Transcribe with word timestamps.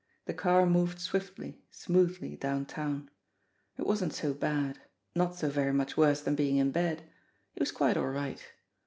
The 0.25 0.33
car 0.33 0.65
moved 0.65 0.97
swiftly, 0.97 1.61
smoothly 1.69 2.35
downtown. 2.35 3.11
It 3.77 3.85
wasn't 3.85 4.15
so 4.15 4.33
bad; 4.33 4.79
not 5.15 5.35
so 5.35 5.47
very 5.47 5.73
much 5.73 5.95
worse 5.95 6.21
than 6.21 6.33
being 6.33 6.57
in 6.57 6.71
bed. 6.71 7.03
He 7.51 7.59
was 7.59 7.71
quite 7.71 7.97
all 7.97 8.09
right. 8.09 8.43